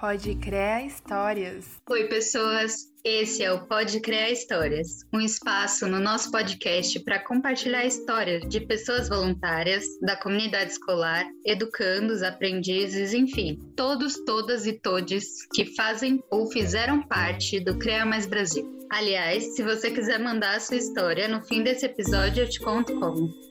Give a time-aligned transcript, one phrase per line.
[0.00, 1.66] Pode Criar Histórias.
[1.90, 2.88] Oi, pessoas.
[3.02, 8.60] Esse é o Pode Criar Histórias, um espaço no nosso podcast para compartilhar histórias de
[8.60, 16.48] pessoas voluntárias, da comunidade escolar, educandos, aprendizes, enfim, todos, todas e todes que fazem ou
[16.48, 18.86] fizeram parte do Criar Mais Brasil.
[18.92, 22.98] Aliás, se você quiser mandar a sua história, no fim desse episódio eu te conto
[23.00, 23.47] como.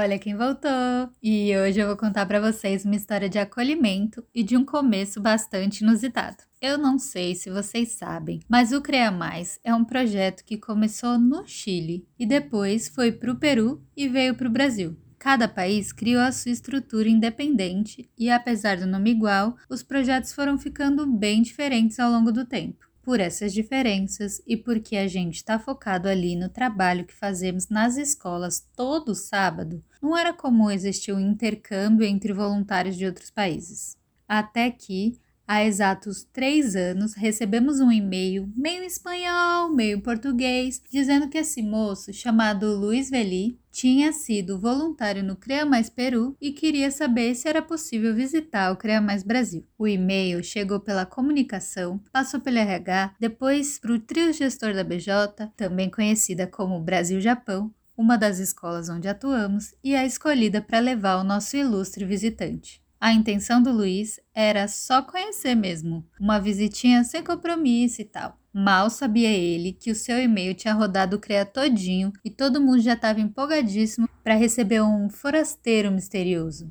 [0.00, 1.10] Olha quem voltou!
[1.20, 5.20] E hoje eu vou contar para vocês uma história de acolhimento e de um começo
[5.20, 6.36] bastante inusitado.
[6.62, 11.18] Eu não sei se vocês sabem, mas o CREA Mais é um projeto que começou
[11.18, 14.96] no Chile e depois foi para o Peru e veio para o Brasil.
[15.18, 20.56] Cada país criou a sua estrutura independente e, apesar do nome igual, os projetos foram
[20.56, 25.58] ficando bem diferentes ao longo do tempo por essas diferenças e porque a gente está
[25.58, 31.18] focado ali no trabalho que fazemos nas escolas todo sábado, não era comum existir um
[31.18, 33.96] intercâmbio entre voluntários de outros países.
[34.28, 35.18] Até que,
[35.48, 42.12] há exatos três anos, recebemos um e-mail, meio espanhol, meio português, dizendo que esse moço,
[42.12, 47.62] chamado Luiz Veli, tinha sido voluntário no CREA Mais Peru e queria saber se era
[47.62, 49.66] possível visitar o CREA Mais Brasil.
[49.78, 55.46] O e-mail chegou pela comunicação, passou pelo RH, depois para o trio gestor da BJ,
[55.56, 61.24] também conhecida como Brasil-Japão, uma das escolas onde atuamos e a escolhida para levar o
[61.24, 62.82] nosso ilustre visitante.
[63.00, 68.36] A intenção do Luiz era só conhecer mesmo, uma visitinha sem compromisso e tal.
[68.52, 72.80] Mal sabia ele que o seu e-mail tinha rodado o CREA todinho e todo mundo
[72.80, 76.68] já estava empolgadíssimo para receber um forasteiro misterioso.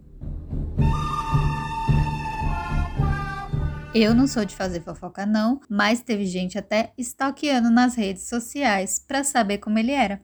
[3.95, 8.99] Eu não sou de fazer fofoca não, mas teve gente até stalkeando nas redes sociais
[8.99, 10.21] para saber como ele era.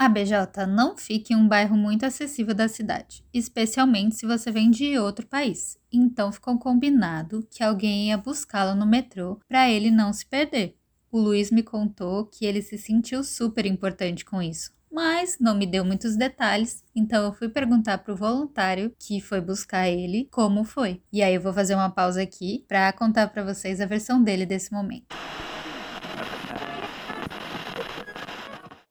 [0.00, 4.70] A BJ não fica em um bairro muito acessível da cidade, especialmente se você vem
[4.70, 5.76] de outro país.
[5.92, 10.74] Então ficou combinado que alguém ia buscá-lo no metrô para ele não se perder.
[11.12, 15.66] O Luiz me contou que ele se sentiu super importante com isso, mas não me
[15.66, 20.64] deu muitos detalhes, então eu fui perguntar para o voluntário que foi buscar ele como
[20.64, 21.02] foi.
[21.12, 24.46] E aí eu vou fazer uma pausa aqui para contar para vocês a versão dele
[24.46, 25.14] desse momento.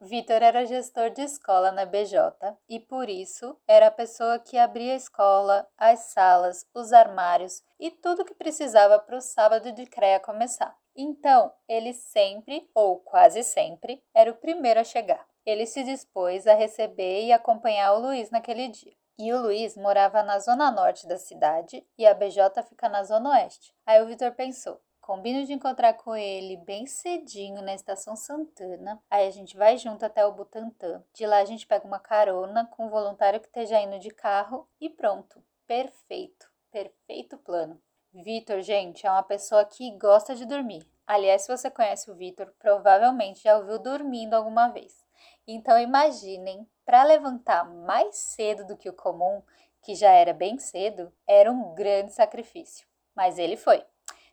[0.09, 4.93] Vitor era gestor de escola na BJ e, por isso, era a pessoa que abria
[4.93, 10.19] a escola, as salas, os armários e tudo que precisava para o sábado de CREA
[10.19, 10.75] começar.
[10.95, 15.27] Então, ele sempre, ou quase sempre, era o primeiro a chegar.
[15.45, 18.95] Ele se dispôs a receber e acompanhar o Luiz naquele dia.
[19.15, 23.29] E o Luiz morava na zona norte da cidade e a BJ fica na zona
[23.29, 23.75] oeste.
[23.85, 29.01] Aí o Vitor pensou: Combino de encontrar com ele bem cedinho na estação Santana.
[29.09, 31.03] Aí a gente vai junto até o Butantã.
[31.15, 34.69] De lá a gente pega uma carona com um voluntário que esteja indo de carro
[34.79, 35.43] e pronto.
[35.65, 37.81] Perfeito, perfeito plano.
[38.13, 40.87] Vitor, gente, é uma pessoa que gosta de dormir.
[41.07, 45.03] Aliás, se você conhece o Vitor, provavelmente já ouviu dormindo alguma vez.
[45.47, 49.41] Então imaginem, para levantar mais cedo do que o comum,
[49.81, 52.85] que já era bem cedo, era um grande sacrifício.
[53.15, 53.83] Mas ele foi.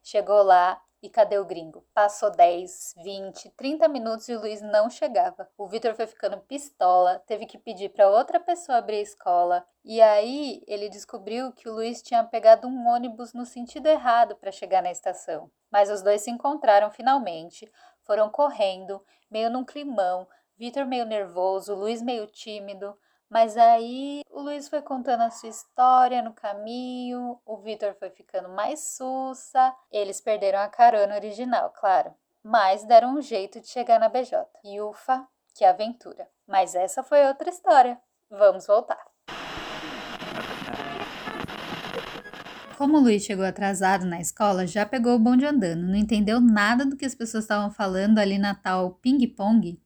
[0.08, 1.84] Chegou lá e cadê o gringo?
[1.92, 5.50] Passou 10, 20, 30 minutos e o Luiz não chegava.
[5.58, 9.66] O Vitor foi ficando pistola, teve que pedir para outra pessoa abrir a escola.
[9.84, 14.52] E aí ele descobriu que o Luiz tinha pegado um ônibus no sentido errado para
[14.52, 15.50] chegar na estação.
[15.72, 17.68] Mas os dois se encontraram finalmente,
[18.04, 22.96] foram correndo, meio num climão, Vitor meio nervoso, Luiz meio tímido.
[23.28, 28.48] Mas aí o Luiz foi contando a sua história no caminho, o Vitor foi ficando
[28.48, 34.08] mais sussa, eles perderam a carona original, claro, mas deram um jeito de chegar na
[34.08, 34.46] BJ.
[34.62, 36.28] E ufa, que aventura!
[36.46, 38.00] Mas essa foi outra história.
[38.30, 39.04] Vamos voltar.
[42.78, 46.84] Como o Luiz chegou atrasado na escola, já pegou o bonde andando, não entendeu nada
[46.84, 49.80] do que as pessoas estavam falando ali na tal ping-pong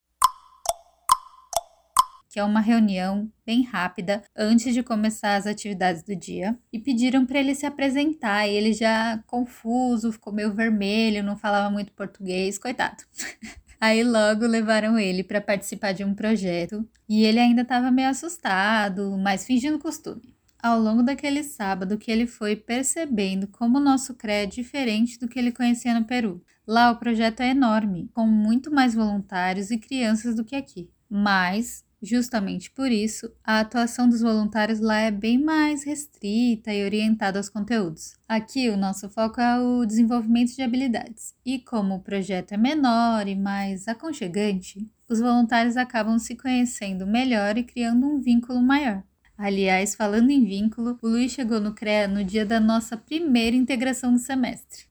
[2.30, 7.26] que é uma reunião bem rápida antes de começar as atividades do dia, e pediram
[7.26, 8.46] para ele se apresentar.
[8.46, 13.02] E ele já confuso, ficou meio vermelho, não falava muito português, coitado.
[13.80, 19.16] Aí logo levaram ele para participar de um projeto e ele ainda estava meio assustado,
[19.18, 20.36] mas fingindo costume.
[20.62, 25.26] Ao longo daquele sábado que ele foi percebendo como o nosso CRE é diferente do
[25.26, 26.44] que ele conhecia no Peru.
[26.66, 30.90] Lá o projeto é enorme, com muito mais voluntários e crianças do que aqui.
[31.08, 37.38] Mas Justamente por isso, a atuação dos voluntários lá é bem mais restrita e orientada
[37.38, 38.14] aos conteúdos.
[38.26, 43.28] Aqui, o nosso foco é o desenvolvimento de habilidades, e como o projeto é menor
[43.28, 49.02] e mais aconchegante, os voluntários acabam se conhecendo melhor e criando um vínculo maior.
[49.36, 54.12] Aliás, falando em vínculo, o Luiz chegou no CREA no dia da nossa primeira integração
[54.12, 54.84] do semestre.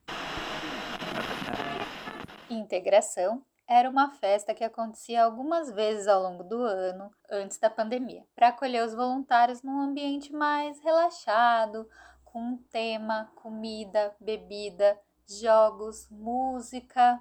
[2.50, 8.26] Integração era uma festa que acontecia algumas vezes ao longo do ano, antes da pandemia,
[8.36, 11.88] para acolher os voluntários num ambiente mais relaxado,
[12.26, 14.98] com um tema, comida, bebida,
[15.40, 17.20] jogos, música.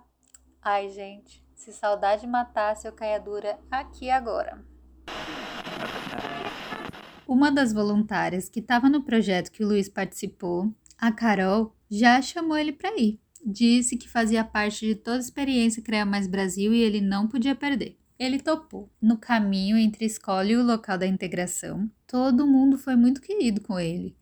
[0.63, 4.65] Ai, gente, se saudade matasse, eu caia dura aqui agora.
[7.27, 12.57] Uma das voluntárias que estava no projeto que o Luiz participou, a Carol, já chamou
[12.57, 16.81] ele para ir disse que fazia parte de toda a experiência Criar Mais Brasil e
[16.81, 17.99] ele não podia perder.
[18.19, 18.91] Ele topou.
[19.01, 23.61] No caminho entre a escola e o local da integração, todo mundo foi muito querido
[23.61, 24.17] com ele.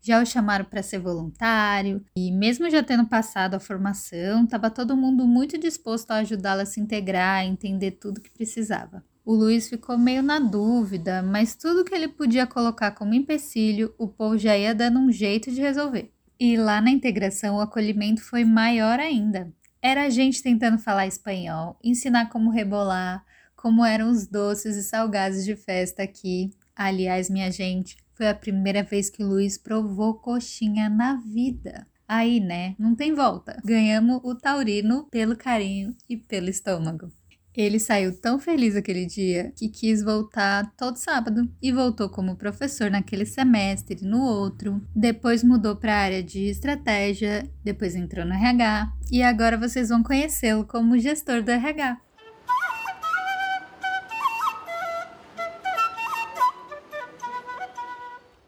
[0.00, 4.96] Já o chamaram para ser voluntário e, mesmo já tendo passado a formação, estava todo
[4.96, 9.04] mundo muito disposto a ajudá-la a se integrar, a entender tudo que precisava.
[9.24, 14.08] O Luiz ficou meio na dúvida, mas tudo que ele podia colocar como empecilho, o
[14.08, 16.12] povo já ia dando um jeito de resolver.
[16.44, 19.54] E lá na integração o acolhimento foi maior ainda.
[19.80, 23.24] Era a gente tentando falar espanhol, ensinar como rebolar,
[23.54, 26.50] como eram os doces e salgados de festa aqui.
[26.74, 31.86] Aliás, minha gente, foi a primeira vez que o Luiz provou coxinha na vida.
[32.08, 33.62] Aí, né, não tem volta.
[33.64, 37.08] Ganhamos o taurino pelo carinho e pelo estômago.
[37.54, 42.90] Ele saiu tão feliz aquele dia que quis voltar todo sábado e voltou como professor
[42.90, 44.80] naquele semestre, no outro.
[44.96, 50.02] Depois mudou para a área de estratégia, depois entrou no RH e agora vocês vão
[50.02, 52.00] conhecê-lo como gestor do RH.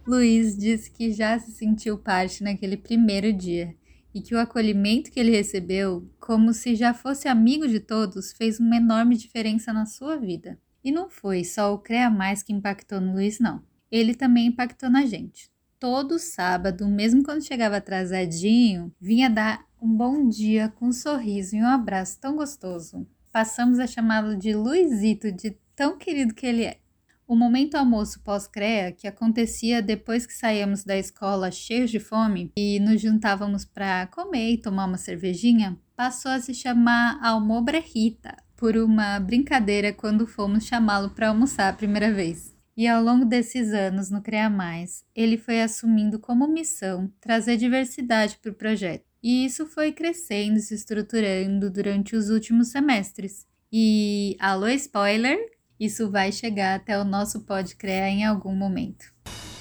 [0.06, 3.74] Luiz disse que já se sentiu parte naquele primeiro dia
[4.14, 8.60] e que o acolhimento que ele recebeu, como se já fosse amigo de todos, fez
[8.60, 10.56] uma enorme diferença na sua vida.
[10.84, 13.62] E não foi só o CREA Mais que impactou no Luiz, não.
[13.90, 15.50] Ele também impactou na gente.
[15.80, 21.62] Todo sábado, mesmo quando chegava atrasadinho, vinha dar um bom dia com um sorriso e
[21.62, 23.06] um abraço tão gostoso.
[23.32, 26.78] Passamos a chamá-lo de Luizito, de tão querido que ele é.
[27.26, 32.78] O momento almoço pós-CREA, que acontecia depois que saíamos da escola cheios de fome e
[32.80, 39.18] nos juntávamos para comer e tomar uma cervejinha, passou a se chamar Almobrejita, por uma
[39.20, 42.54] brincadeira quando fomos chamá-lo para almoçar a primeira vez.
[42.76, 48.38] E ao longo desses anos no CREA Mais, ele foi assumindo como missão trazer diversidade
[48.42, 49.04] para o projeto.
[49.22, 53.46] E isso foi crescendo, se estruturando durante os últimos semestres.
[53.72, 55.38] E, alô spoiler,
[55.78, 59.06] isso vai chegar até o nosso Pode Criar em algum momento.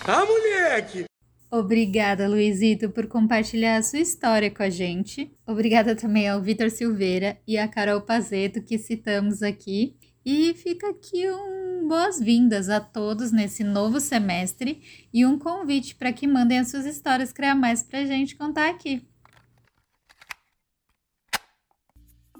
[0.05, 1.05] Ah, moleque!
[1.51, 5.31] Obrigada, Luizito, por compartilhar a sua história com a gente.
[5.45, 9.95] Obrigada também ao Vitor Silveira e à Carol Pazeto, que citamos aqui.
[10.25, 14.81] E fica aqui um boas-vindas a todos nesse novo semestre
[15.13, 18.69] e um convite para que mandem as suas histórias criar mais para a gente contar
[18.69, 19.05] aqui.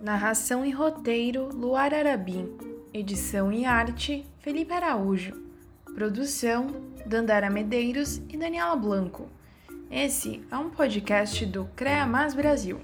[0.00, 2.56] Narração e roteiro Luar Arabim.
[2.92, 5.32] Edição e arte Felipe Araújo.
[5.94, 6.66] Produção
[7.06, 9.30] Dandara Medeiros e Daniela Blanco.
[9.88, 12.80] Esse é um podcast do CREA Mais Brasil.